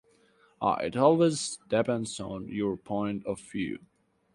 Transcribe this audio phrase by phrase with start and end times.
[0.79, 3.85] It always depends on your point of view.